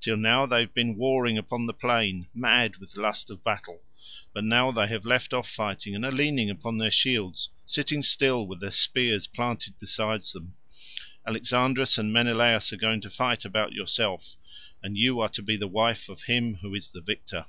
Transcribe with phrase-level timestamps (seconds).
[0.00, 3.82] Till now they have been warring upon the plain, mad with lust of battle,
[4.32, 8.46] but now they have left off fighting, and are leaning upon their shields, sitting still
[8.46, 10.54] with their spears planted beside them.
[11.26, 14.36] Alexandrus and Menelaus are going to fight about yourself,
[14.80, 17.44] and you are to be the wife of him who is the victor."